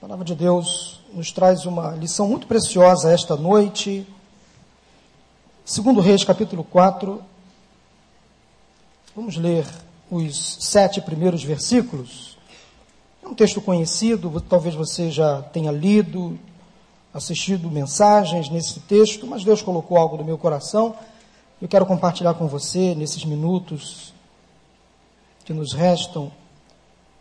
[0.00, 4.06] A palavra de Deus nos traz uma lição muito preciosa esta noite.
[5.62, 7.22] Segundo Reis, capítulo 4.
[9.14, 9.66] Vamos ler
[10.10, 12.38] os sete primeiros versículos.
[13.22, 16.38] É um texto conhecido, talvez você já tenha lido,
[17.12, 20.96] assistido mensagens nesse texto, mas Deus colocou algo no meu coração.
[21.60, 24.14] Eu quero compartilhar com você nesses minutos
[25.44, 26.32] que nos restam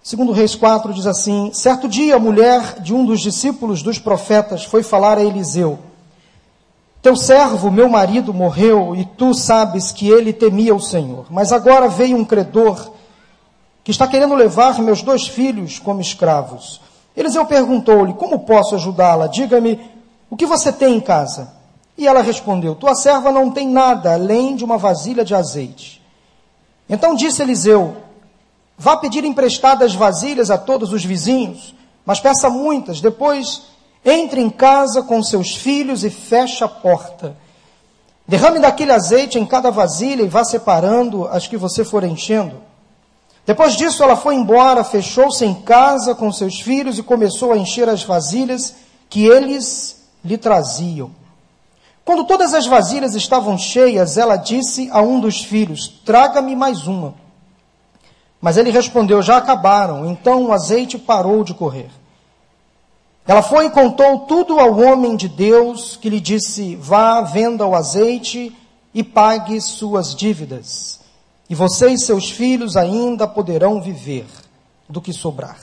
[0.10, 4.64] Segundo Reis 4 diz assim: Certo dia a mulher de um dos discípulos dos profetas
[4.64, 5.78] foi falar a Eliseu:
[7.00, 11.28] Teu servo, meu marido, morreu e tu sabes que ele temia o Senhor.
[11.30, 12.89] Mas agora veio um credor
[13.83, 16.82] que está querendo levar meus dois filhos como escravos.
[17.16, 19.28] Eliseu perguntou-lhe: Como posso ajudá-la?
[19.28, 19.80] Diga-me,
[20.28, 21.54] o que você tem em casa?
[21.96, 26.02] E ela respondeu: Tua serva não tem nada além de uma vasilha de azeite.
[26.89, 28.08] Então disse Eliseu:
[28.79, 31.75] Vá pedir emprestadas vasilhas a todos os vizinhos,
[32.06, 33.02] mas peça muitas.
[33.02, 33.64] Depois,
[34.05, 37.35] entre em casa com seus filhos e feche a porta.
[38.25, 42.55] Derrame daquele azeite em cada vasilha e vá separando as que você for enchendo.
[43.45, 47.89] Depois disso, ela foi embora, fechou-se em casa com seus filhos e começou a encher
[47.89, 48.75] as vasilhas
[49.09, 51.11] que eles lhe traziam.
[52.05, 57.16] Quando todas as vasilhas estavam cheias, ela disse a um dos filhos: Traga-me mais uma.
[58.41, 60.09] Mas ele respondeu: Já acabaram.
[60.09, 61.89] Então o azeite parou de correr.
[63.27, 67.75] Ela foi e contou tudo ao homem de Deus, que lhe disse: Vá, venda o
[67.75, 68.55] azeite
[68.93, 70.99] e pague suas dívidas.
[71.49, 74.27] E você e seus filhos ainda poderão viver
[74.87, 75.59] do que sobrar.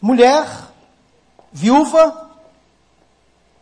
[0.00, 0.46] Mulher,
[1.52, 2.30] viúva,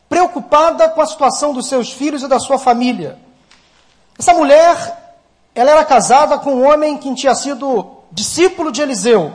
[0.08, 3.18] preocupada com a situação dos seus filhos e da sua família.
[4.18, 5.01] Essa mulher
[5.54, 9.32] ela era casada com um homem que tinha sido discípulo de Eliseu.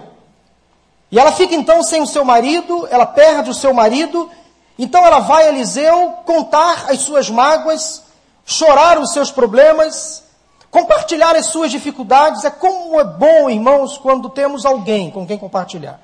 [1.12, 4.30] E ela fica então sem o seu marido, ela perde o seu marido,
[4.78, 8.04] então ela vai a Eliseu contar as suas mágoas,
[8.45, 10.23] chorar os seus problemas,
[10.72, 12.44] compartilhar as suas dificuldades.
[12.44, 16.00] É como é bom, irmãos, quando temos alguém com quem compartilhar.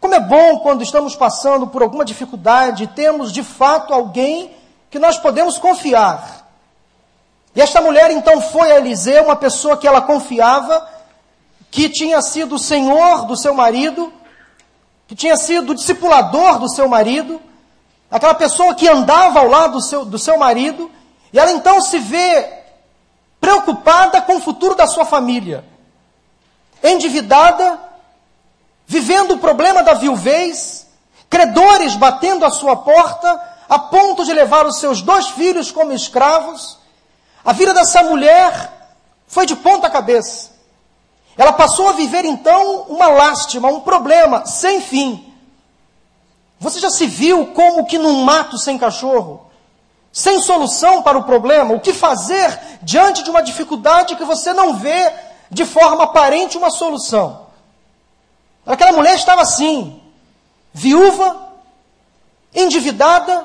[0.00, 4.54] Como é bom quando estamos passando por alguma dificuldade, temos de fato alguém
[4.90, 6.43] que nós podemos confiar
[7.54, 10.88] e esta mulher então foi a Eliseu, uma pessoa que ela confiava,
[11.70, 14.12] que tinha sido o senhor do seu marido,
[15.06, 17.40] que tinha sido discipulador do seu marido,
[18.10, 20.90] aquela pessoa que andava ao lado do seu, do seu marido,
[21.32, 22.48] e ela então se vê
[23.40, 25.64] preocupada com o futuro da sua família,
[26.82, 27.78] endividada,
[28.86, 30.86] vivendo o problema da viuvez,
[31.30, 36.78] credores batendo à sua porta, a ponto de levar os seus dois filhos como escravos,
[37.44, 38.72] a vida dessa mulher
[39.26, 40.50] foi de ponta cabeça.
[41.36, 45.32] Ela passou a viver então uma lástima, um problema sem fim.
[46.60, 49.50] Você já se viu como que num mato sem cachorro?
[50.12, 51.74] Sem solução para o problema?
[51.74, 55.12] O que fazer diante de uma dificuldade que você não vê
[55.50, 57.44] de forma aparente uma solução?
[58.64, 60.00] Aquela mulher estava assim,
[60.72, 61.52] viúva,
[62.54, 63.44] endividada,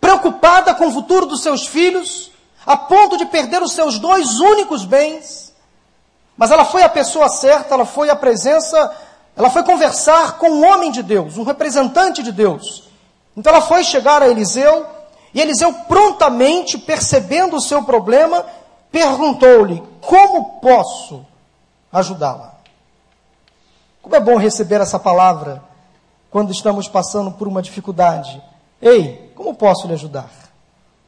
[0.00, 2.30] preocupada com o futuro dos seus filhos,
[2.66, 5.52] a ponto de perder os seus dois únicos bens.
[6.36, 8.92] Mas ela foi a pessoa certa, ela foi a presença,
[9.36, 12.84] ela foi conversar com um homem de Deus, um representante de Deus.
[13.36, 14.86] Então ela foi chegar a Eliseu,
[15.32, 18.44] e Eliseu prontamente, percebendo o seu problema,
[18.90, 21.24] perguntou-lhe: Como posso
[21.92, 22.54] ajudá-la?
[24.00, 25.62] Como é bom receber essa palavra
[26.30, 28.42] quando estamos passando por uma dificuldade.
[28.82, 30.30] Ei, como posso lhe ajudar?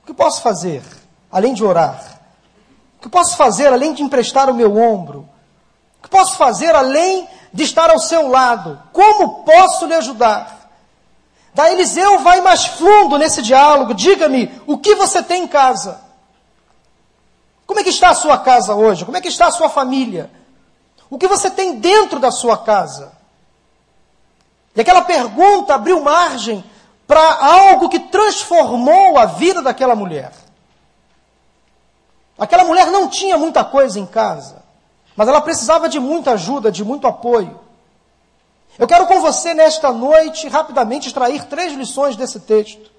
[0.03, 0.83] O que posso fazer?
[1.31, 2.21] Além de orar?
[2.99, 5.29] O que posso fazer além de emprestar o meu ombro?
[5.99, 8.81] O que posso fazer além de estar ao seu lado?
[8.93, 10.71] Como posso lhe ajudar?
[11.55, 13.95] Da Eliseu vai mais fundo nesse diálogo.
[13.95, 16.01] Diga-me, o que você tem em casa?
[17.67, 19.05] Como é que está a sua casa hoje?
[19.05, 20.31] Como é que está a sua família?
[21.09, 23.13] O que você tem dentro da sua casa?
[24.75, 26.63] E aquela pergunta abriu margem
[27.07, 30.33] para algo que transformou a vida daquela mulher.
[32.39, 34.63] Aquela mulher não tinha muita coisa em casa,
[35.17, 37.59] mas ela precisava de muita ajuda, de muito apoio.
[38.79, 42.91] Eu quero com você nesta noite rapidamente extrair três lições desse texto.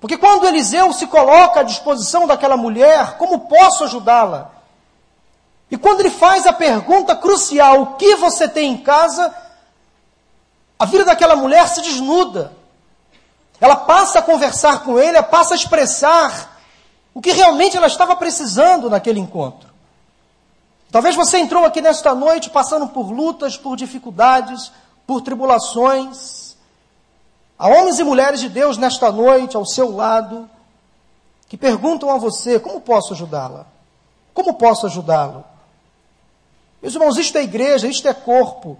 [0.00, 4.52] Porque quando Eliseu se coloca à disposição daquela mulher, como posso ajudá-la?
[5.70, 9.34] E quando ele faz a pergunta crucial, o que você tem em casa?
[10.78, 12.52] A vida daquela mulher se desnuda.
[13.60, 16.53] Ela passa a conversar com ele, ela passa a expressar
[17.14, 19.72] o que realmente ela estava precisando naquele encontro.
[20.90, 24.72] Talvez você entrou aqui nesta noite passando por lutas, por dificuldades,
[25.06, 26.56] por tribulações.
[27.58, 30.50] Há homens e mulheres de Deus nesta noite ao seu lado
[31.48, 33.66] que perguntam a você: como posso ajudá-la?
[34.32, 35.44] Como posso ajudá-lo?
[36.82, 38.76] Meus irmãos, isto é igreja, isto é corpo.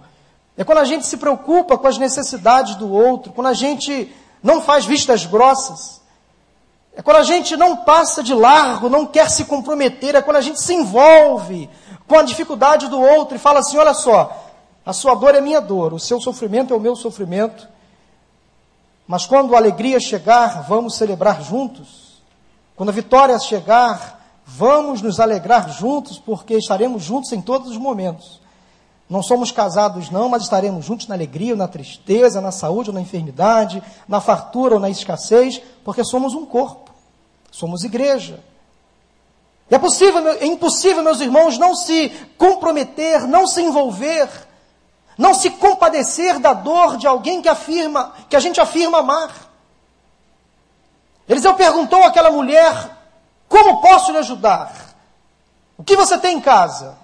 [0.57, 4.61] É quando a gente se preocupa com as necessidades do outro, quando a gente não
[4.61, 6.01] faz vistas grossas.
[6.95, 10.41] É quando a gente não passa de largo, não quer se comprometer, é quando a
[10.41, 11.69] gente se envolve
[12.07, 14.45] com a dificuldade do outro e fala assim: olha só,
[14.85, 17.67] a sua dor é minha dor, o seu sofrimento é o meu sofrimento,
[19.07, 22.05] mas quando a alegria chegar, vamos celebrar juntos.
[22.75, 28.41] Quando a vitória chegar, vamos nos alegrar juntos, porque estaremos juntos em todos os momentos.
[29.07, 33.01] Não somos casados, não, mas estaremos juntos na alegria, na tristeza, na saúde ou na
[33.01, 36.84] enfermidade, na fartura ou na escassez, porque somos um corpo,
[37.55, 38.43] somos igreja.
[39.71, 44.29] É possível, é impossível, meus irmãos, não se comprometer, não se envolver,
[45.17, 49.31] não se compadecer da dor de alguém que afirma, que a gente afirma amar.
[51.29, 52.91] Eliseu perguntou àquela mulher:
[53.47, 54.93] Como posso lhe ajudar?
[55.77, 56.97] O que você tem em casa?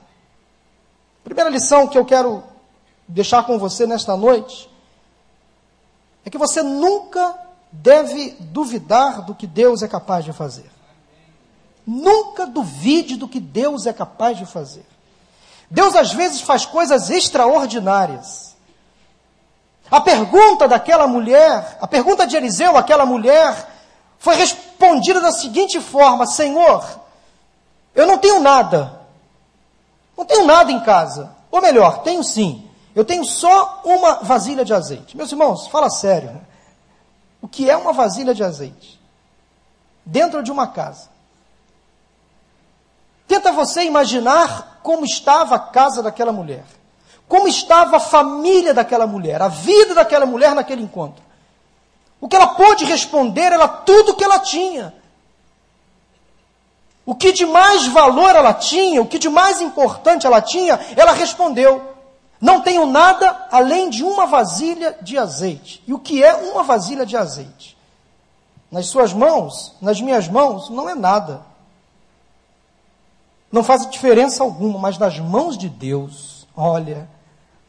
[1.24, 2.44] Primeira lição que eu quero
[3.08, 4.70] deixar com você nesta noite
[6.26, 7.40] é que você nunca
[7.72, 10.70] deve duvidar do que Deus é capaz de fazer.
[11.86, 14.86] Nunca duvide do que Deus é capaz de fazer.
[15.70, 18.56] Deus às vezes faz coisas extraordinárias.
[19.90, 23.68] A pergunta daquela mulher, a pergunta de Eliseu àquela mulher,
[24.20, 26.84] foi respondida da seguinte forma: Senhor,
[27.96, 29.02] eu não tenho nada,
[30.18, 31.36] não tenho nada em casa.
[31.50, 32.70] Ou melhor, tenho sim.
[32.96, 35.16] Eu tenho só uma vasilha de azeite.
[35.16, 36.42] Meus irmãos, fala sério.
[37.42, 39.00] O que é uma vasilha de azeite?
[40.06, 41.10] Dentro de uma casa.
[43.28, 46.66] Tenta você imaginar como estava a casa daquela mulher.
[47.28, 51.24] Como estava a família daquela mulher, a vida daquela mulher naquele encontro.
[52.20, 54.94] O que ela pôde responder era tudo que ela tinha.
[57.06, 61.14] O que de mais valor ela tinha, o que de mais importante ela tinha, ela
[61.14, 61.91] respondeu:
[62.42, 65.84] Não tenho nada além de uma vasilha de azeite.
[65.88, 67.78] E o que é uma vasilha de azeite?
[68.72, 71.44] Nas suas mãos, nas minhas mãos, não é nada.
[73.52, 77.08] Não faz diferença alguma, mas nas mãos de Deus, olha,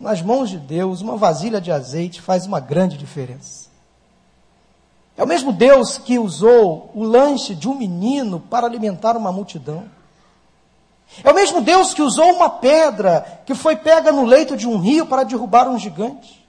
[0.00, 3.68] nas mãos de Deus, uma vasilha de azeite faz uma grande diferença.
[5.16, 9.84] É o mesmo Deus que usou o lanche de um menino para alimentar uma multidão.
[11.22, 14.78] É o mesmo Deus que usou uma pedra que foi pega no leito de um
[14.78, 16.42] rio para derrubar um gigante.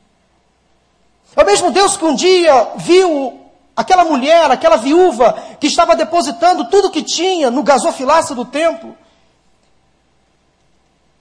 [1.35, 3.39] É o mesmo Deus que um dia viu
[3.75, 8.95] aquela mulher, aquela viúva, que estava depositando tudo que tinha no gasofilácio do templo.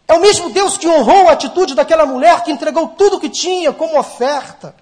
[0.07, 3.73] É o mesmo Deus que honrou a atitude daquela mulher que entregou tudo que tinha
[3.73, 4.75] como oferta.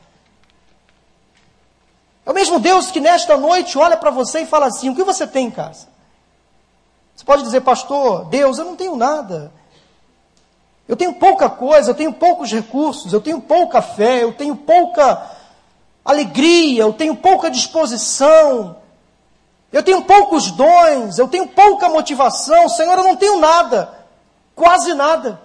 [2.26, 5.04] É o mesmo Deus que nesta noite olha para você e fala assim: o que
[5.04, 5.89] você tem em casa?
[7.20, 9.52] Você pode dizer, pastor, Deus, eu não tenho nada.
[10.88, 15.30] Eu tenho pouca coisa, eu tenho poucos recursos, eu tenho pouca fé, eu tenho pouca
[16.02, 18.78] alegria, eu tenho pouca disposição,
[19.70, 22.70] eu tenho poucos dons, eu tenho pouca motivação.
[22.70, 23.92] Senhor, eu não tenho nada,
[24.56, 25.42] quase nada.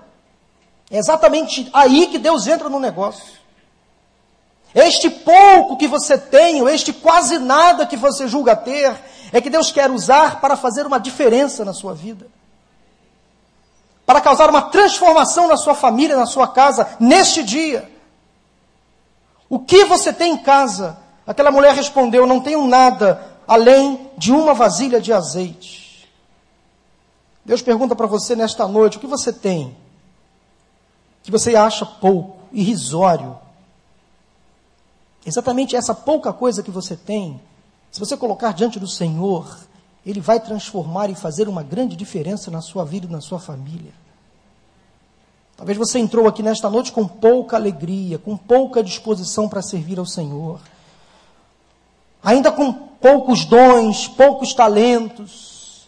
[0.90, 3.36] É exatamente aí que Deus entra no negócio.
[4.74, 8.98] Este pouco que você tem, este quase nada que você julga ter,
[9.32, 12.28] é que Deus quer usar para fazer uma diferença na sua vida.
[14.06, 17.92] Para causar uma transformação na sua família, na sua casa, neste dia.
[19.50, 20.98] O que você tem em casa?
[21.26, 26.08] Aquela mulher respondeu: Não tenho nada além de uma vasilha de azeite.
[27.44, 29.76] Deus pergunta para você nesta noite: o que você tem?
[31.24, 33.38] Que você acha pouco, irrisório,
[35.26, 37.42] Exatamente essa pouca coisa que você tem,
[37.96, 39.58] se você colocar diante do Senhor,
[40.06, 43.94] Ele vai transformar e fazer uma grande diferença na sua vida e na sua família.
[45.56, 50.06] Talvez você entrou aqui nesta noite com pouca alegria, com pouca disposição para servir ao
[50.06, 50.60] Senhor,
[52.22, 55.88] ainda com poucos dons, poucos talentos.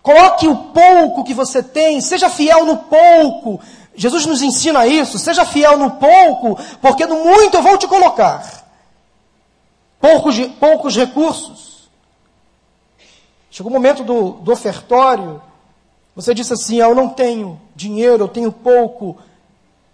[0.00, 3.60] Coloque o pouco que você tem, seja fiel no pouco.
[3.96, 8.61] Jesus nos ensina isso, seja fiel no pouco, porque no muito eu vou te colocar
[10.02, 11.88] poucos, poucos recursos.
[13.48, 15.40] Chegou o momento do, do ofertório,
[16.16, 19.16] você disse assim: ah, Eu não tenho dinheiro, eu tenho pouco.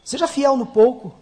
[0.03, 1.15] Seja fiel no pouco.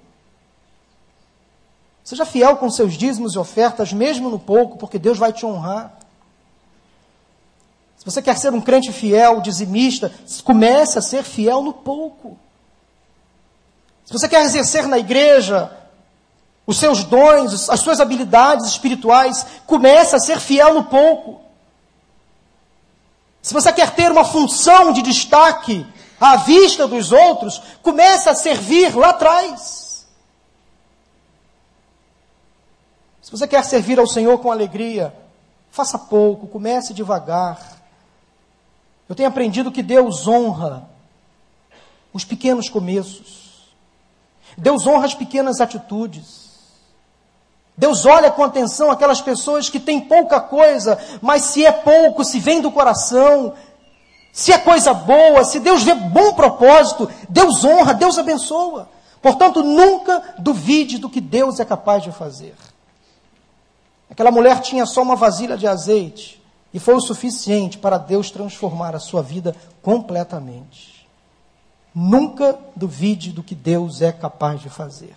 [2.04, 5.92] Seja fiel com seus dízimos e ofertas, mesmo no pouco, porque Deus vai te honrar.
[7.96, 10.12] Se você quer ser um crente fiel, dizimista,
[10.44, 12.38] comece a ser fiel no pouco.
[14.04, 15.76] Se você quer exercer na igreja
[16.66, 21.40] os seus dons, as suas habilidades espirituais, comece a ser fiel no pouco.
[23.40, 25.86] Se você quer ter uma função de destaque
[26.20, 30.04] à vista dos outros, comece a servir lá atrás.
[33.22, 35.14] Se você quer servir ao Senhor com alegria,
[35.70, 37.80] faça pouco, comece devagar.
[39.08, 40.88] Eu tenho aprendido que Deus honra
[42.12, 43.72] os pequenos começos.
[44.58, 46.45] Deus honra as pequenas atitudes.
[47.76, 52.38] Deus olha com atenção aquelas pessoas que têm pouca coisa, mas se é pouco, se
[52.38, 53.52] vem do coração,
[54.32, 58.88] se é coisa boa, se Deus vê bom propósito, Deus honra, Deus abençoa.
[59.20, 62.54] Portanto, nunca duvide do que Deus é capaz de fazer.
[64.08, 66.42] Aquela mulher tinha só uma vasilha de azeite
[66.72, 71.06] e foi o suficiente para Deus transformar a sua vida completamente.
[71.94, 75.14] Nunca duvide do que Deus é capaz de fazer.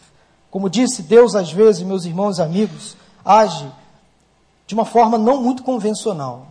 [0.51, 3.71] Como disse, Deus às vezes, meus irmãos e amigos, age
[4.65, 6.47] de uma forma não muito convencional.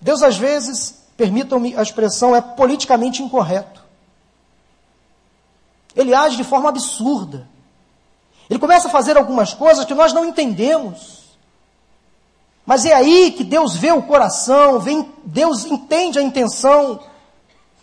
[0.00, 3.82] Deus às vezes, permitam-me a expressão, é politicamente incorreto.
[5.96, 7.48] Ele age de forma absurda.
[8.50, 11.24] Ele começa a fazer algumas coisas que nós não entendemos.
[12.66, 17.00] Mas é aí que Deus vê o coração, vem, Deus entende a intenção.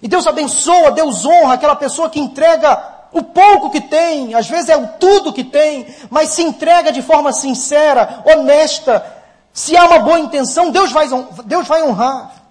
[0.02, 4.70] E Deus abençoa, Deus honra aquela pessoa que entrega o pouco que tem, às vezes
[4.70, 9.06] é o tudo que tem, mas se entrega de forma sincera, honesta.
[9.52, 11.08] Se há uma boa intenção, Deus vai,
[11.46, 12.42] Deus vai honrar.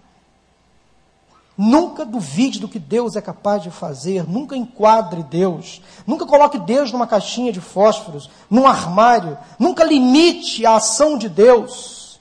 [1.57, 6.90] Nunca duvide do que Deus é capaz de fazer, nunca enquadre Deus, nunca coloque Deus
[6.90, 12.19] numa caixinha de fósforos, num armário, nunca limite a ação de Deus.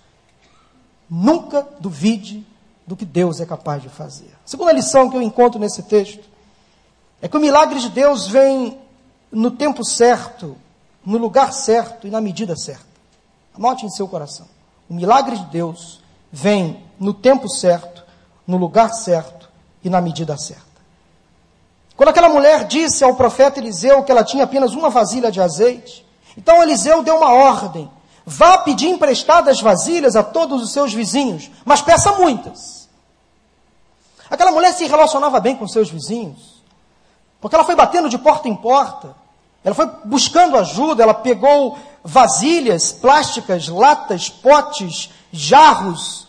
[1.10, 2.46] Nunca duvide
[2.86, 4.32] do que Deus é capaz de fazer.
[4.46, 6.29] Segunda lição que eu encontro nesse texto
[7.22, 8.80] é que o milagre de Deus vem
[9.32, 10.58] no tempo certo,
[11.06, 12.86] no lugar certo e na medida certa.
[13.56, 14.48] Anote em seu coração.
[14.90, 16.00] O milagre de Deus
[16.32, 18.04] vem no tempo certo,
[18.48, 19.50] no lugar certo
[19.84, 20.70] e na medida certa.
[21.96, 26.06] Quando aquela mulher disse ao profeta Eliseu que ela tinha apenas uma vasilha de azeite,
[26.38, 27.92] então Eliseu deu uma ordem:
[28.26, 32.88] vá pedir emprestadas vasilhas a todos os seus vizinhos, mas peça muitas.
[34.30, 36.59] Aquela mulher se relacionava bem com seus vizinhos.
[37.42, 39.16] Porque ela foi batendo de porta em porta,
[39.64, 46.28] ela foi buscando ajuda, ela pegou vasilhas plásticas, latas, potes, jarros,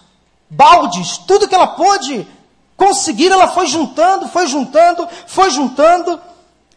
[0.49, 2.27] baldes, tudo que ela pôde
[2.77, 6.21] conseguir, ela foi juntando, foi juntando, foi juntando,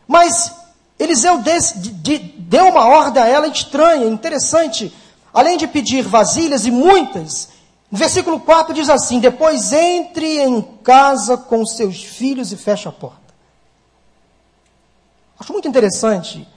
[0.07, 0.53] mas
[0.99, 1.41] Eliseu
[2.37, 4.93] deu uma ordem a ela estranha, interessante.
[5.33, 7.49] Além de pedir vasilhas e muitas,
[7.89, 12.91] no versículo 4 diz assim: Depois entre em casa com seus filhos e feche a
[12.91, 13.22] porta.
[15.43, 16.47] Acho muito interessante,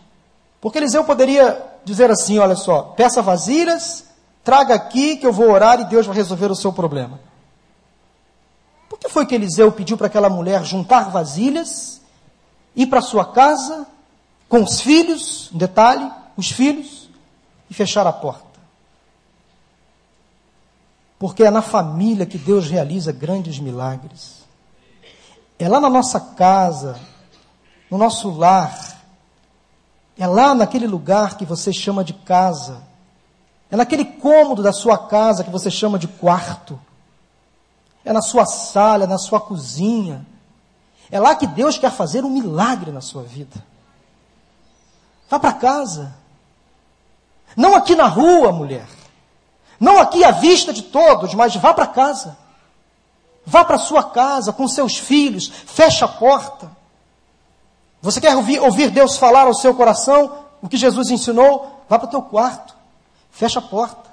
[0.61, 4.05] porque Eliseu poderia dizer assim: olha só, peça vasilhas,
[4.45, 7.19] traga aqui que eu vou orar e Deus vai resolver o seu problema.
[8.89, 12.01] Por que foi que Eliseu pediu para aquela mulher juntar vasilhas,
[12.77, 13.89] ir para sua casa,
[14.49, 17.11] com os filhos, um detalhe, os filhos,
[17.69, 18.47] e fechar a porta?
[21.19, 24.45] Porque é na família que Deus realiza grandes milagres.
[25.59, 26.97] É lá na nossa casa,
[27.91, 28.97] no nosso lar.
[30.19, 32.83] É lá naquele lugar que você chama de casa.
[33.71, 36.81] É naquele cômodo da sua casa que você chama de quarto.
[38.05, 40.25] É na sua sala, na sua cozinha.
[41.11, 43.63] É lá que Deus quer fazer um milagre na sua vida.
[45.29, 46.15] Vá para casa.
[47.57, 48.87] Não aqui na rua, mulher.
[49.79, 52.37] Não aqui à vista de todos, mas vá para casa.
[53.45, 56.76] Vá para sua casa com seus filhos, feche a porta.
[58.03, 61.83] Você quer ouvir, ouvir Deus falar ao seu coração o que Jesus ensinou?
[61.89, 62.75] Vá para o teu quarto,
[63.31, 64.11] fecha a porta,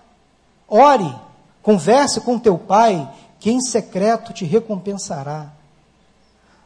[0.67, 1.13] ore,
[1.61, 3.09] converse com teu pai,
[3.39, 5.47] que em secreto te recompensará.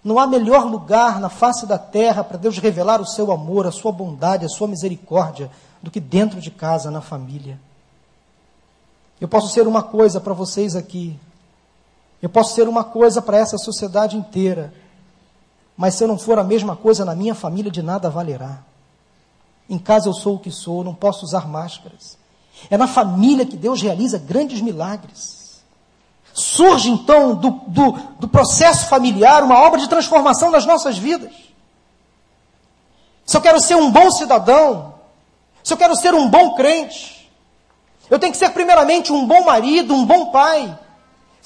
[0.04, 3.72] Não há melhor lugar na face da terra para Deus revelar o seu amor, a
[3.72, 5.50] sua bondade, a sua misericórdia,
[5.82, 7.60] do que dentro de casa, na família.
[9.20, 11.18] Eu posso ser uma coisa para vocês aqui,
[12.22, 14.74] eu posso ser uma coisa para essa sociedade inteira
[15.78, 18.64] mas se eu não for a mesma coisa na minha família, de nada valerá.
[19.70, 22.18] Em casa eu sou o que sou, não posso usar máscaras.
[22.70, 25.62] É na família que Deus realiza grandes milagres.
[26.34, 31.34] Surge então do, do, do processo familiar uma obra de transformação nas nossas vidas.
[33.26, 34.96] Se eu quero ser um bom cidadão,
[35.64, 37.30] se eu quero ser um bom crente,
[38.10, 40.78] eu tenho que ser primeiramente um bom marido, um bom pai.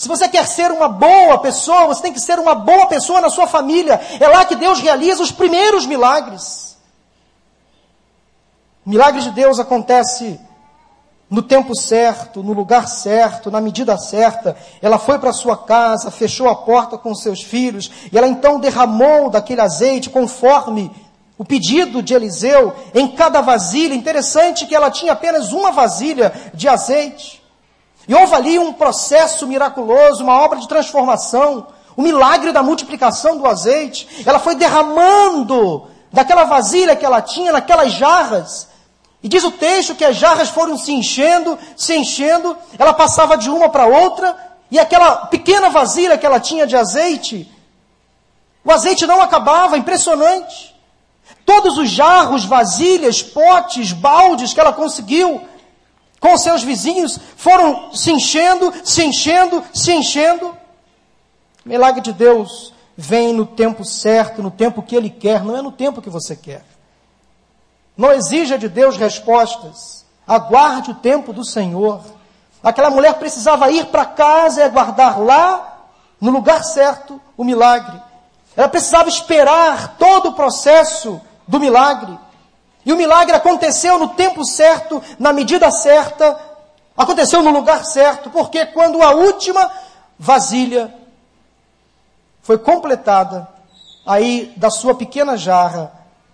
[0.02, 3.30] Se você quer ser uma boa pessoa, você tem que ser uma boa pessoa na
[3.30, 4.02] sua família.
[4.20, 6.76] É lá que Deus realiza os primeiros milagres.
[8.84, 10.40] O milagre de Deus acontece
[11.30, 14.58] no tempo certo, no lugar certo, na medida certa.
[14.82, 19.30] Ela foi para sua casa, fechou a porta com seus filhos, e ela então derramou
[19.30, 20.92] daquele azeite conforme
[21.38, 23.94] o pedido de Eliseu em cada vasilha.
[23.94, 27.41] Interessante que ela tinha apenas uma vasilha de azeite.
[28.08, 33.48] E houve ali um processo miraculoso, uma obra de transformação, o milagre da multiplicação do
[33.48, 34.24] azeite.
[34.26, 38.68] Ela foi derramando daquela vasilha que ela tinha, naquelas jarras.
[39.24, 43.50] E diz o texto que as jarras foram se enchendo, se enchendo, ela passava de
[43.50, 44.36] uma para outra,
[44.72, 47.50] e aquela pequena vasilha que ela tinha de azeite,
[48.64, 50.76] o azeite não acabava, impressionante.
[51.46, 55.42] Todos os jarros, vasilhas, potes, baldes que ela conseguiu,
[56.22, 60.56] com seus vizinhos, foram se enchendo, se enchendo, se enchendo.
[61.66, 65.64] O milagre de Deus vem no tempo certo, no tempo que Ele quer, não é
[65.64, 66.64] no tempo que você quer.
[67.98, 70.06] Não exija de Deus respostas.
[70.28, 72.02] Aguarde o tempo do Senhor.
[72.64, 75.88] Aquela mulher precisava ir para casa e aguardar lá,
[76.22, 78.00] no lugar certo, o milagre.
[78.56, 82.16] Ela precisava esperar todo o processo do milagre.
[82.86, 86.40] E o milagre aconteceu no tempo certo, na medida certa,
[86.98, 89.72] aconteceu no lugar certo, porque quando a última
[90.18, 90.94] vasilha
[92.42, 93.48] foi completada,
[94.06, 95.92] aí da sua pequena jarra,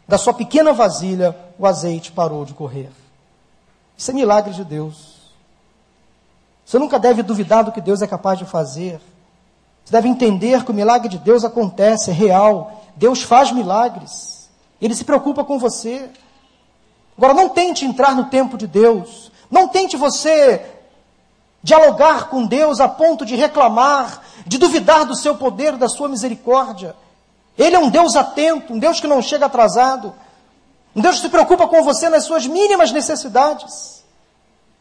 [0.08, 2.90] da sua pequena vasilha, o azeite parou de correr.
[3.98, 5.18] Isso é milagre de Deus.
[6.66, 9.02] Você nunca deve duvidar do que Deus é capaz de fazer.
[9.84, 12.84] Você deve entender que o milagre de Deus acontece, é real.
[12.96, 14.50] Deus faz milagres.
[14.82, 16.10] Ele se preocupa com você.
[17.18, 19.32] Agora, não tente entrar no tempo de Deus.
[19.50, 20.62] Não tente você
[21.64, 26.96] dialogar com Deus a ponto de reclamar, de duvidar do seu poder, da sua misericórdia.
[27.58, 30.14] Ele é um Deus atento, um Deus que não chega atrasado,
[30.96, 34.04] um Deus que se preocupa com você nas suas mínimas necessidades.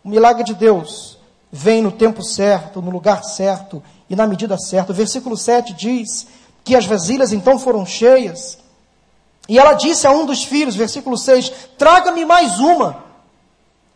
[0.05, 1.19] O milagre de Deus
[1.51, 4.93] vem no tempo certo, no lugar certo e na medida certa.
[4.93, 6.27] O versículo 7 diz
[6.63, 8.59] que as vasilhas então foram cheias
[9.49, 13.05] e ela disse a um dos filhos, versículo 6, traga-me mais uma.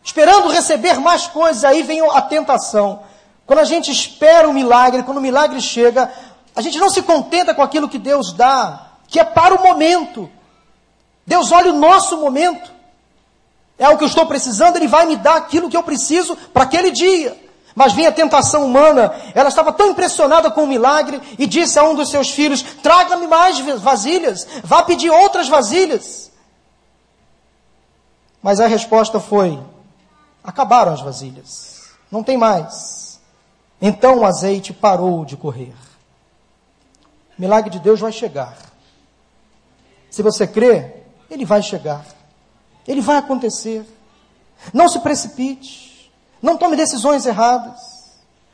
[0.03, 3.01] Esperando receber mais coisas, aí vem a tentação.
[3.45, 6.11] Quando a gente espera o milagre, quando o milagre chega,
[6.55, 10.29] a gente não se contenta com aquilo que Deus dá, que é para o momento.
[11.27, 12.71] Deus olha o nosso momento.
[13.77, 16.63] É o que eu estou precisando, Ele vai me dar aquilo que eu preciso para
[16.63, 17.50] aquele dia.
[17.75, 21.83] Mas vem a tentação humana, ela estava tão impressionada com o milagre e disse a
[21.83, 26.31] um dos seus filhos: Traga-me mais vasilhas, vá pedir outras vasilhas.
[28.41, 29.59] Mas a resposta foi:
[30.43, 31.81] Acabaram as vasilhas,
[32.11, 33.19] não tem mais.
[33.81, 35.73] Então o azeite parou de correr.
[37.37, 38.55] O milagre de Deus vai chegar.
[40.09, 40.93] Se você crê,
[41.29, 42.05] ele vai chegar.
[42.87, 43.85] Ele vai acontecer.
[44.73, 45.90] Não se precipite.
[46.41, 47.79] Não tome decisões erradas.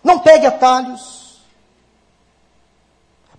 [0.03, 1.41] Não pegue atalhos.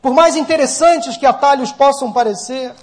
[0.00, 2.74] Por mais interessantes que atalhos possam parecer,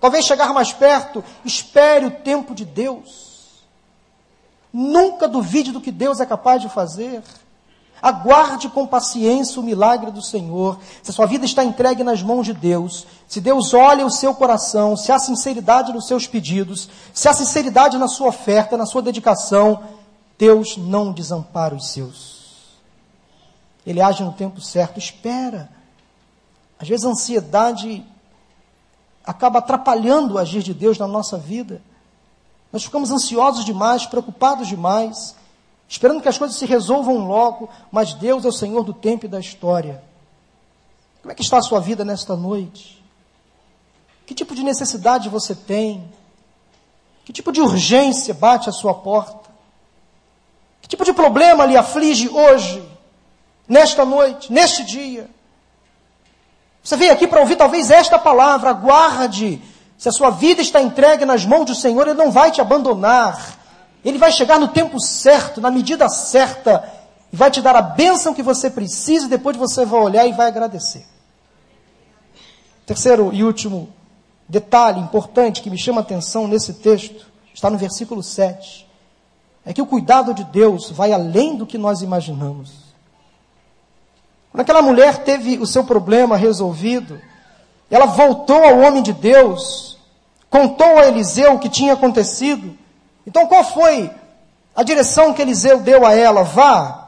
[0.00, 3.64] talvez chegar mais perto, espere o tempo de Deus.
[4.72, 7.22] Nunca duvide do que Deus é capaz de fazer.
[8.02, 10.78] Aguarde com paciência o milagre do Senhor.
[11.02, 14.34] Se a sua vida está entregue nas mãos de Deus, se Deus olha o seu
[14.34, 19.00] coração, se há sinceridade nos seus pedidos, se há sinceridade na sua oferta, na sua
[19.00, 19.80] dedicação,
[20.38, 22.44] Deus não desampara os seus.
[23.86, 25.70] Ele age no tempo certo, espera.
[26.78, 28.04] Às vezes a ansiedade
[29.24, 31.80] acaba atrapalhando o agir de Deus na nossa vida.
[32.72, 35.34] Nós ficamos ansiosos demais, preocupados demais,
[35.88, 39.28] esperando que as coisas se resolvam logo, mas Deus é o Senhor do tempo e
[39.28, 40.02] da história.
[41.22, 43.02] Como é que está a sua vida nesta noite?
[44.26, 46.10] Que tipo de necessidade você tem?
[47.24, 49.43] Que tipo de urgência bate à sua porta?
[50.94, 52.80] Tipo de problema lhe aflige hoje,
[53.68, 55.28] nesta noite, neste dia?
[56.84, 59.60] Você veio aqui para ouvir talvez esta palavra, aguarde.
[59.98, 63.58] Se a sua vida está entregue nas mãos do Senhor, Ele não vai te abandonar.
[64.04, 66.88] Ele vai chegar no tempo certo, na medida certa,
[67.32, 70.32] e vai te dar a bênção que você precisa, e depois você vai olhar e
[70.32, 71.04] vai agradecer.
[72.86, 73.92] Terceiro e último
[74.48, 78.83] detalhe importante que me chama a atenção nesse texto, está no versículo 7
[79.64, 82.72] é que o cuidado de Deus vai além do que nós imaginamos.
[84.50, 87.20] Quando aquela mulher teve o seu problema resolvido,
[87.90, 89.98] ela voltou ao homem de Deus,
[90.50, 92.76] contou a Eliseu o que tinha acontecido.
[93.26, 94.10] Então qual foi
[94.76, 96.42] a direção que Eliseu deu a ela?
[96.42, 97.04] Vá,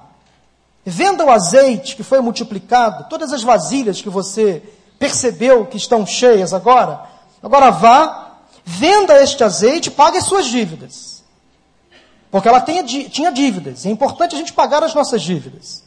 [0.89, 4.63] Venda o azeite que foi multiplicado, todas as vasilhas que você
[5.01, 7.01] percebeu que estão cheias agora.
[7.43, 11.16] Agora vá, venda este azeite e pague as suas dívidas.
[12.31, 13.87] Porque ela tinha, tinha dívidas.
[13.87, 15.85] É importante a gente pagar as nossas dívidas.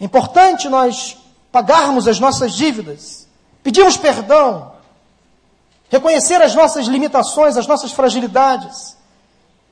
[0.00, 1.16] É importante nós
[1.52, 3.28] pagarmos as nossas dívidas,
[3.62, 4.72] pedirmos perdão,
[5.90, 8.96] reconhecer as nossas limitações, as nossas fragilidades.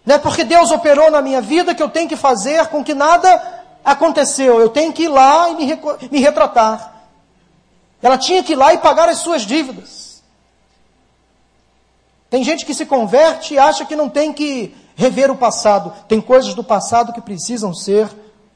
[0.04, 2.94] Não é porque Deus operou na minha vida que eu tenho que fazer com que
[2.94, 4.60] nada aconteceu.
[4.60, 6.94] Eu tenho que ir lá e me, me retratar.
[8.02, 10.08] Ela tinha que ir lá e pagar as suas dívidas.
[12.30, 15.92] Tem gente que se converte e acha que não tem que rever o passado.
[16.06, 18.08] Tem coisas do passado que precisam ser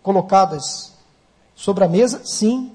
[0.02, 0.92] colocadas
[1.54, 2.22] sobre a mesa?
[2.24, 2.72] Sim.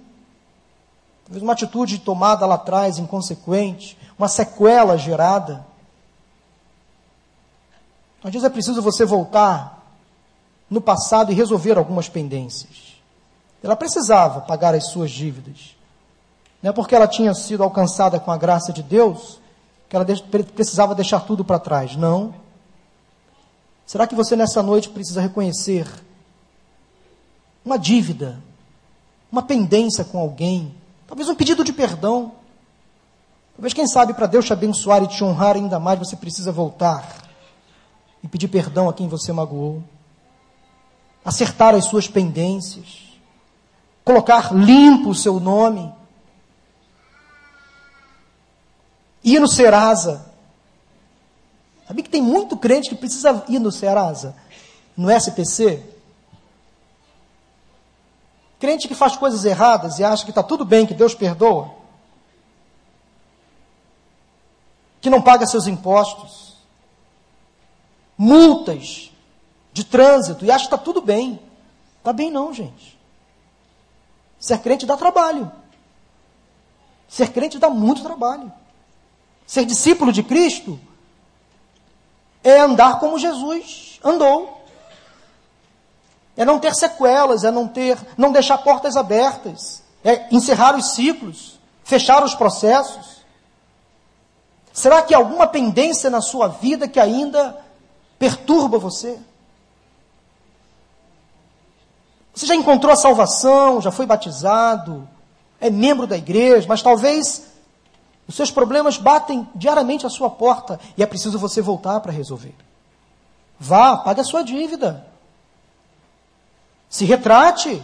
[1.25, 5.65] Talvez uma atitude tomada lá atrás, inconsequente, uma sequela gerada.
[8.23, 9.77] Às vezes é preciso você voltar
[10.69, 12.95] no passado e resolver algumas pendências.
[13.61, 15.75] Ela precisava pagar as suas dívidas.
[16.63, 19.39] Não é porque ela tinha sido alcançada com a graça de Deus
[19.89, 20.05] que ela
[20.53, 21.95] precisava deixar tudo para trás.
[21.95, 22.33] Não.
[23.85, 25.87] Será que você nessa noite precisa reconhecer
[27.63, 28.37] uma dívida,
[29.31, 30.75] uma pendência com alguém,
[31.07, 32.33] talvez um pedido de perdão?
[33.55, 37.23] Talvez, quem sabe, para Deus te abençoar e te honrar ainda mais, você precisa voltar
[38.23, 39.83] e pedir perdão a quem você magoou,
[41.25, 43.07] acertar as suas pendências,
[44.05, 45.91] colocar limpo o seu nome,
[49.27, 50.25] ir no Serasa.
[51.85, 54.35] Sabia que tem muito crente que precisa ir no Serasa,
[54.95, 55.83] no SPC?
[58.59, 61.75] Crente que faz coisas erradas e acha que está tudo bem, que Deus perdoa.
[65.01, 66.55] Que não paga seus impostos.
[68.17, 69.11] Multas
[69.71, 71.39] de trânsito e acha que está tudo bem.
[71.99, 72.97] Está bem não, gente.
[74.39, 75.51] Ser crente dá trabalho.
[77.07, 78.51] Ser crente dá muito trabalho.
[79.47, 80.77] Ser discípulo de Cristo
[82.43, 84.61] é andar como Jesus andou.
[86.35, 91.57] É não ter sequelas, é não ter, não deixar portas abertas, é encerrar os ciclos,
[91.83, 93.17] fechar os processos.
[94.73, 97.57] Será que há alguma pendência na sua vida que ainda
[98.19, 99.17] perturba você?
[102.35, 105.09] Você já encontrou a salvação, já foi batizado,
[105.59, 107.47] é membro da igreja, mas talvez
[108.27, 112.53] os seus problemas batem diariamente à sua porta e é preciso você voltar para resolver.
[113.57, 115.07] Vá, pague a sua dívida.
[116.89, 117.81] Se retrate.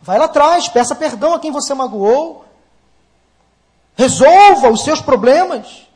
[0.00, 2.44] Vai lá atrás, peça perdão a quem você magoou.
[3.96, 5.88] Resolva os seus problemas.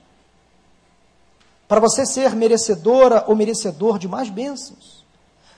[1.68, 5.04] Para você ser merecedora ou merecedor de mais bênçãos.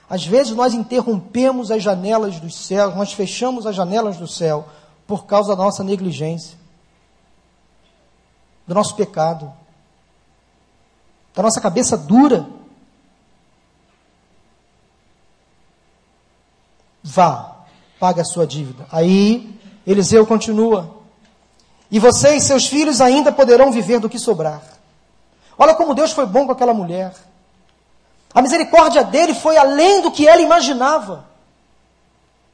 [0.07, 4.67] Às vezes nós interrompemos as janelas dos céus, nós fechamos as janelas do céu
[5.05, 6.58] por causa da nossa negligência
[8.69, 9.51] do nosso pecado,
[11.33, 12.47] da nossa cabeça dura.
[17.03, 17.63] Vá,
[17.99, 18.85] pague a sua dívida.
[18.91, 20.97] Aí, Eliseu continua.
[21.89, 24.61] E você e seus filhos ainda poderão viver do que sobrar.
[25.57, 27.15] Olha como Deus foi bom com aquela mulher.
[28.31, 31.25] A misericórdia dele foi além do que ela imaginava.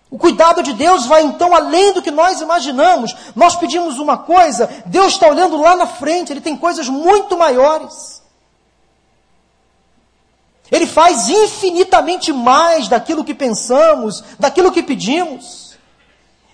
[0.10, 3.16] O cuidado de Deus vai então além do que nós imaginamos.
[3.36, 8.24] Nós pedimos uma coisa, Deus está olhando lá na frente, Ele tem coisas muito maiores.
[10.72, 15.76] Ele faz infinitamente mais daquilo que pensamos, daquilo que pedimos.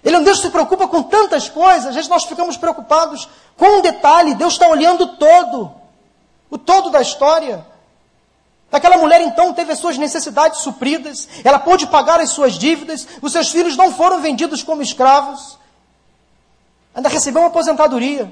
[0.04, 3.30] Ele é um Deus que se preocupa com tantas coisas, às vezes nós ficamos preocupados
[3.58, 5.72] com um detalhe, Deus está olhando todo,
[6.50, 7.66] o todo da história.
[8.72, 13.34] Aquela mulher então teve as suas necessidades supridas, ela pôde pagar as suas dívidas, os
[13.34, 15.60] seus filhos não foram vendidos como escravos,
[16.96, 18.32] ainda recebeu uma aposentadoria.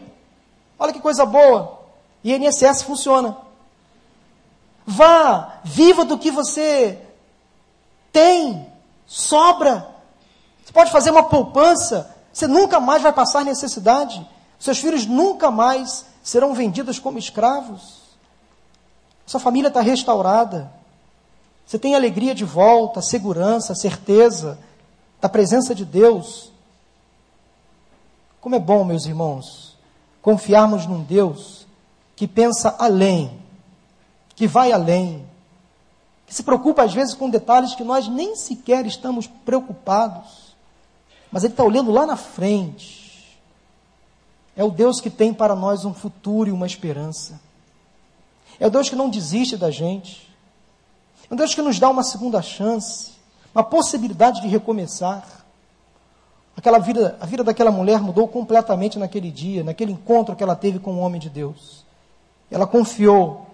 [0.80, 1.80] Olha que coisa boa.
[2.24, 3.36] E INSS funciona.
[4.86, 6.98] Vá, viva do que você
[8.12, 8.66] tem,
[9.06, 9.88] sobra.
[10.64, 14.26] Você pode fazer uma poupança, você nunca mais vai passar necessidade.
[14.58, 17.99] Seus filhos nunca mais serão vendidos como escravos.
[19.30, 20.72] Sua família está restaurada.
[21.64, 24.58] Você tem alegria de volta, segurança, certeza
[25.22, 26.52] da presença de Deus.
[28.42, 29.78] Como é bom, meus irmãos,
[30.20, 31.68] confiarmos num Deus
[32.16, 33.40] que pensa além,
[34.36, 35.24] que vai além,
[36.26, 40.56] que se preocupa às vezes com detalhes que nós nem sequer estamos preocupados,
[41.32, 43.40] mas Ele está olhando lá na frente.
[44.58, 47.40] É o Deus que tem para nós um futuro e uma esperança.
[48.60, 50.30] É o Deus que não desiste da gente.
[51.30, 53.14] É um Deus que nos dá uma segunda chance.
[53.54, 55.26] uma possibilidade de recomeçar.
[56.58, 60.78] Aquela vida, a vida daquela mulher mudou completamente naquele dia, naquele encontro que ela teve
[60.78, 61.86] com o homem de Deus.
[62.52, 63.48] Ela confiou,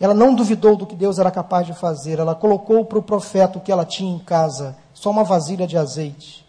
[0.00, 3.58] ela não duvidou do que Deus era capaz de fazer, ela colocou para o profeta
[3.58, 6.47] o que ela tinha em casa, só uma vasilha de azeite.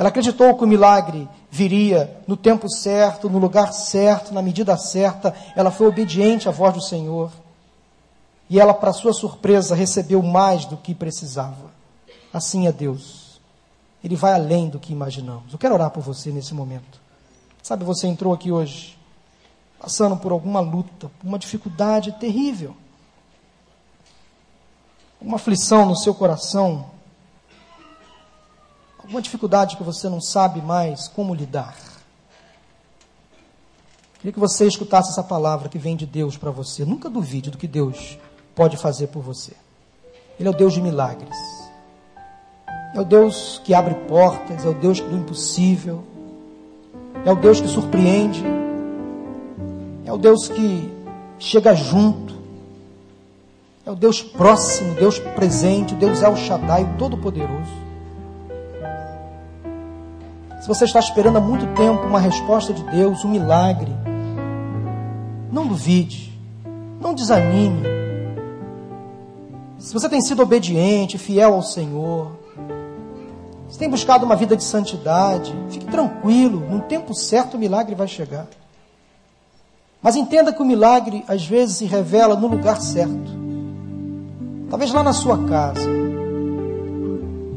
[0.00, 5.34] Ela acreditou que o milagre viria no tempo certo, no lugar certo, na medida certa.
[5.54, 7.30] Ela foi obediente à voz do Senhor.
[8.48, 11.70] E ela, para sua surpresa, recebeu mais do que precisava.
[12.32, 13.42] Assim é Deus.
[14.02, 15.52] Ele vai além do que imaginamos.
[15.52, 16.98] Eu quero orar por você nesse momento.
[17.62, 18.98] Sabe, você entrou aqui hoje
[19.78, 22.74] passando por alguma luta, uma dificuldade terrível,
[25.20, 26.86] uma aflição no seu coração,
[29.10, 31.76] alguma dificuldade que você não sabe mais como lidar.
[34.14, 36.84] Queria que você escutasse essa palavra que vem de Deus para você.
[36.84, 38.16] Nunca duvide do que Deus
[38.54, 39.52] pode fazer por você.
[40.38, 41.36] Ele é o Deus de milagres.
[42.94, 46.04] É o Deus que abre portas, é o Deus do impossível.
[47.24, 48.44] É o Deus que surpreende.
[50.04, 50.88] É o Deus que
[51.36, 52.36] chega junto.
[53.84, 57.89] É o Deus próximo, Deus presente, Deus é o Shaddai, o Todo-Poderoso.
[60.60, 63.90] Se você está esperando há muito tempo uma resposta de Deus, um milagre,
[65.50, 66.38] não duvide,
[67.00, 67.82] não desanime.
[69.78, 72.32] Se você tem sido obediente, fiel ao Senhor,
[73.70, 78.06] se tem buscado uma vida de santidade, fique tranquilo, no tempo certo o milagre vai
[78.06, 78.46] chegar.
[80.02, 83.40] Mas entenda que o milagre às vezes se revela no lugar certo.
[84.68, 85.88] Talvez lá na sua casa,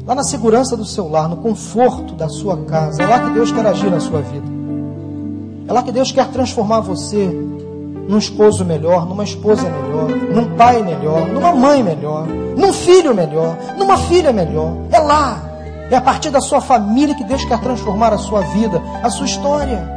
[0.06, 3.02] lá na segurança do seu lar, no conforto da sua casa.
[3.02, 4.46] É lá que Deus quer agir na sua vida.
[5.66, 7.26] É lá que Deus quer transformar você
[8.06, 13.56] num esposo melhor, numa esposa melhor, num pai melhor, numa mãe melhor, num filho melhor,
[13.78, 14.76] numa filha melhor.
[14.92, 15.50] É lá.
[15.90, 19.26] É a partir da sua família que Deus quer transformar a sua vida, a sua
[19.26, 19.88] história.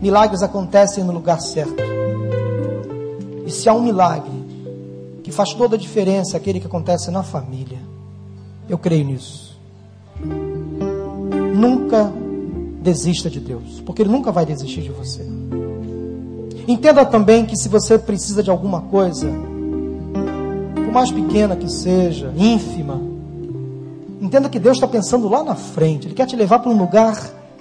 [0.00, 1.82] Milagres acontecem no lugar certo.
[3.46, 4.43] E se há um milagre
[5.34, 7.78] faz toda a diferença aquele que acontece na família.
[8.68, 9.58] Eu creio nisso.
[11.54, 12.12] Nunca
[12.80, 15.26] desista de Deus, porque Ele nunca vai desistir de você.
[16.66, 19.28] Entenda também que se você precisa de alguma coisa,
[20.74, 23.00] por mais pequena que seja, ínfima,
[24.20, 26.06] entenda que Deus está pensando lá na frente.
[26.06, 27.18] Ele quer te levar para um lugar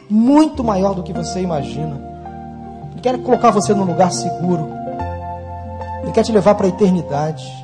[0.09, 2.01] muito maior do que você imagina.
[2.91, 4.67] Ele quer colocar você num lugar seguro.
[6.03, 7.62] Ele quer te levar para a eternidade.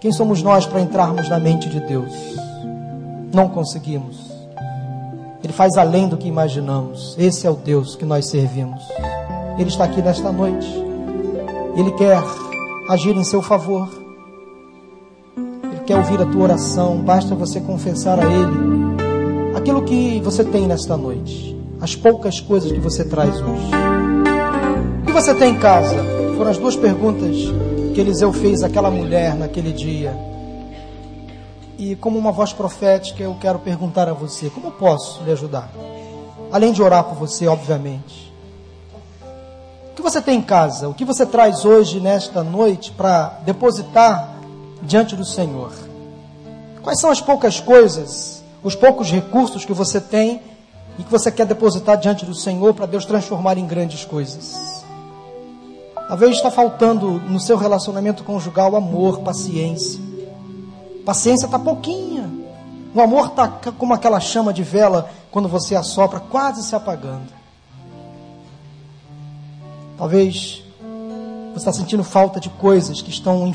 [0.00, 2.10] Quem somos nós para entrarmos na mente de Deus?
[3.34, 4.18] Não conseguimos.
[5.44, 7.14] Ele faz além do que imaginamos.
[7.18, 8.82] Esse é o Deus que nós servimos.
[9.58, 10.66] Ele está aqui nesta noite.
[11.76, 12.18] Ele quer
[12.88, 13.90] agir em seu favor.
[15.36, 16.96] Ele quer ouvir a tua oração.
[17.02, 21.54] Basta você confessar a Ele aquilo que você tem nesta noite.
[21.78, 23.70] As poucas coisas que você traz hoje.
[25.02, 25.96] O que você tem em casa?
[26.38, 27.36] Foram as duas perguntas
[27.94, 30.16] que Eliseu fez àquela mulher naquele dia.
[31.78, 35.70] E como uma voz profética, eu quero perguntar a você: como posso lhe ajudar?
[36.52, 38.30] Além de orar por você, obviamente.
[39.90, 40.88] O que você tem em casa?
[40.88, 44.36] O que você traz hoje, nesta noite, para depositar
[44.82, 45.72] diante do Senhor?
[46.82, 50.40] Quais são as poucas coisas, os poucos recursos que você tem
[50.98, 54.79] e que você quer depositar diante do Senhor para Deus transformar em grandes coisas?
[56.10, 60.00] Talvez está faltando no seu relacionamento conjugal amor, paciência.
[61.06, 62.28] Paciência está pouquinha.
[62.92, 63.46] O amor está
[63.78, 67.32] como aquela chama de vela quando você assopra, quase se apagando.
[69.96, 70.64] Talvez
[71.52, 73.54] você está sentindo falta de coisas que estão em,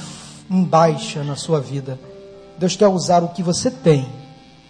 [0.50, 2.00] em baixa na sua vida.
[2.58, 4.08] Deus quer usar o que você tem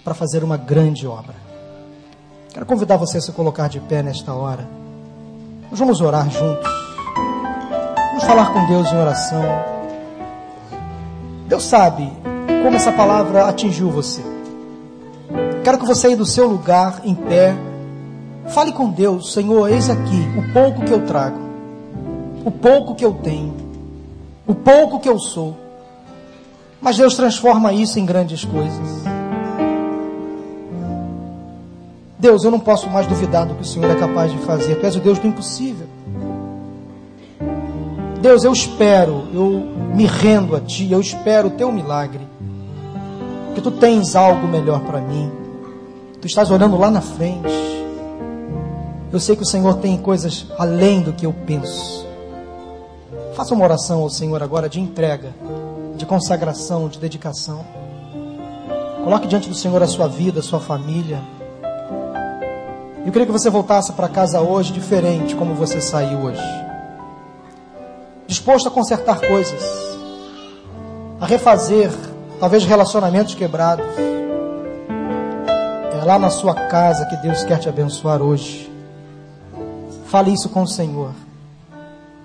[0.03, 1.35] para fazer uma grande obra.
[2.51, 4.67] Quero convidar você a se colocar de pé nesta hora.
[5.69, 6.84] Nós vamos orar juntos.
[8.15, 9.43] Vamos falar com Deus em oração.
[11.49, 12.09] Deus sabe
[12.63, 14.21] como essa palavra atingiu você.
[15.65, 17.53] Quero que você aí do seu lugar, em pé,
[18.47, 21.37] fale com Deus, Senhor, eis aqui o pouco que eu trago,
[22.45, 23.53] o pouco que eu tenho,
[24.47, 25.53] o pouco que eu sou.
[26.79, 29.03] Mas Deus transforma isso em grandes coisas.
[32.17, 34.75] Deus, eu não posso mais duvidar do que o Senhor é capaz de fazer.
[34.75, 35.94] Tu és o Deus do impossível.
[38.25, 39.47] Deus, eu espero, eu
[39.93, 42.27] me rendo a Ti, eu espero o Teu milagre.
[43.53, 45.31] Que Tu tens algo melhor para mim.
[46.19, 47.53] Tu estás olhando lá na frente.
[49.13, 52.03] Eu sei que o Senhor tem coisas além do que eu penso.
[53.35, 55.31] Faça uma oração ao Senhor agora de entrega.
[55.95, 57.63] de consagração, de dedicação.
[59.03, 61.21] Coloque diante do Senhor a sua vida, a sua família.
[63.05, 66.64] Eu queria que você voltasse para casa hoje diferente como você saiu hoje.
[68.27, 69.63] Disposto a consertar coisas,
[71.21, 71.91] a refazer
[72.39, 73.85] talvez relacionamentos quebrados.
[75.93, 78.71] É lá na sua casa que Deus quer te abençoar hoje.
[80.07, 81.11] Fale isso com o Senhor.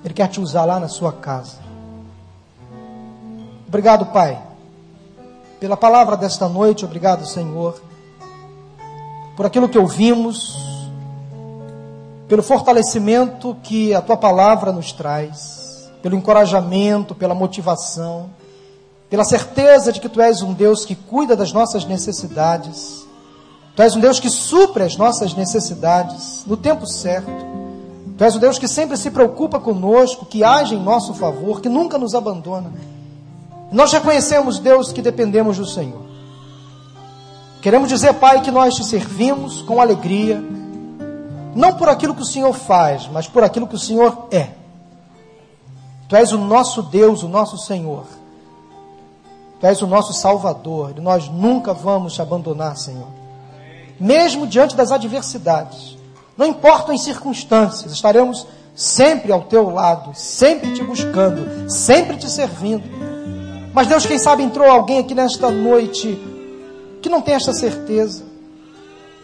[0.04, 1.58] Ele quer te usar lá na sua casa.
[3.68, 4.40] Obrigado, Pai,
[5.60, 6.84] pela palavra desta noite.
[6.84, 7.80] Obrigado, Senhor,
[9.36, 10.56] por aquilo que ouvimos,
[12.26, 15.59] pelo fortalecimento que a tua palavra nos traz,
[16.02, 18.30] pelo encorajamento, pela motivação,
[19.08, 23.04] pela certeza de que tu és um Deus que cuida das nossas necessidades.
[23.74, 27.30] Tu és um Deus que supre as nossas necessidades no tempo certo.
[28.16, 31.68] Tu és o Deus que sempre se preocupa conosco, que age em nosso favor, que
[31.68, 32.72] nunca nos abandona.
[33.72, 36.02] Nós reconhecemos, Deus, que dependemos do Senhor.
[37.60, 40.42] Queremos dizer, Pai, que nós te servimos com alegria,
[41.54, 44.59] não por aquilo que o Senhor faz, mas por aquilo que o Senhor é.
[46.10, 48.04] Tu és o nosso Deus, o nosso Senhor.
[49.60, 53.06] Tu és o nosso Salvador, e nós nunca vamos te abandonar, Senhor.
[53.98, 55.96] Mesmo diante das adversidades,
[56.36, 58.44] não importam as circunstâncias, estaremos
[58.74, 62.82] sempre ao teu lado, sempre te buscando, sempre te servindo.
[63.72, 66.18] Mas Deus, quem sabe entrou alguém aqui nesta noite
[67.00, 68.24] que não tem esta certeza.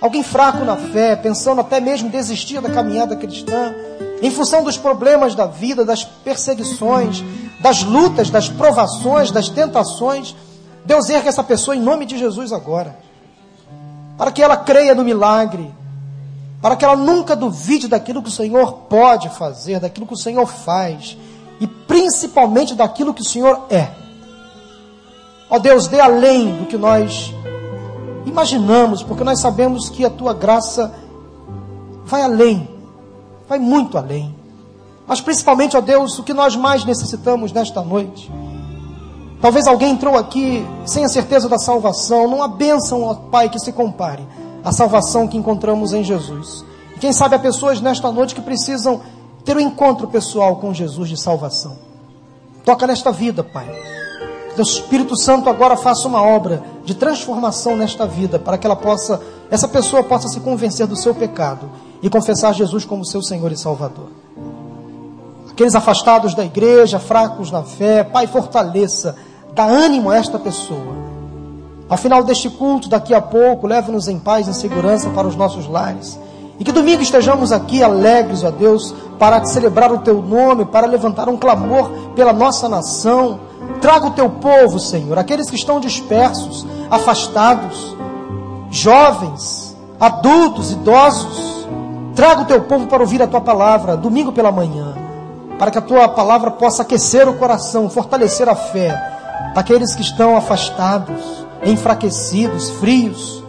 [0.01, 3.75] Alguém fraco na fé, pensando até mesmo desistir da caminhada cristã,
[4.23, 7.23] em função dos problemas da vida, das perseguições,
[7.61, 10.35] das lutas, das provações, das tentações.
[10.85, 12.99] Deus ergue essa pessoa em nome de Jesus agora,
[14.17, 15.71] para que ela creia no milagre,
[16.63, 20.47] para que ela nunca duvide daquilo que o Senhor pode fazer, daquilo que o Senhor
[20.47, 21.17] faz
[21.61, 23.89] e principalmente daquilo que o Senhor é.
[25.49, 27.33] Ó Deus, dê além do que nós
[28.25, 30.93] imaginamos, porque nós sabemos que a tua graça
[32.05, 32.69] vai além,
[33.49, 34.35] vai muito além.
[35.07, 38.31] Mas principalmente, ó Deus, o que nós mais necessitamos nesta noite.
[39.41, 43.59] Talvez alguém entrou aqui sem a certeza da salvação, não há bênção, ó Pai, que
[43.59, 44.27] se compare
[44.65, 46.65] a salvação que encontramos em Jesus.
[46.97, 49.01] E quem sabe há pessoas nesta noite que precisam
[49.45, 51.79] ter um encontro pessoal com Jesus de salvação.
[52.65, 53.71] Toca nesta vida, Pai.
[54.55, 58.75] Que o Espírito Santo agora faça uma obra de transformação nesta vida, para que ela
[58.75, 61.71] possa, essa pessoa possa se convencer do seu pecado
[62.03, 64.09] e confessar Jesus como seu Senhor e Salvador.
[65.51, 69.17] Aqueles afastados da igreja, fracos na fé, Pai, fortaleça,
[69.55, 71.07] dá ânimo a esta pessoa
[71.89, 75.69] ao final deste culto, daqui a pouco, leva-nos em paz e segurança para os nossos
[75.69, 76.19] lares.
[76.59, 81.29] E que domingo estejamos aqui alegres, ó Deus, para celebrar o teu nome, para levantar
[81.29, 83.39] um clamor pela nossa nação.
[83.81, 87.95] Traga o teu povo, Senhor, aqueles que estão dispersos, afastados,
[88.71, 91.56] jovens, adultos, idosos.
[92.17, 94.95] Traga o teu povo para ouvir a tua palavra, domingo pela manhã,
[95.59, 98.99] para que a tua palavra possa aquecer o coração, fortalecer a fé
[99.55, 103.45] daqueles que estão afastados enfraquecidos, frios.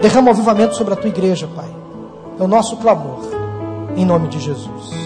[0.00, 1.74] Derrama o avivamento sobre a tua igreja, Pai.
[2.38, 3.20] É o nosso clamor,
[3.96, 5.01] em nome de Jesus.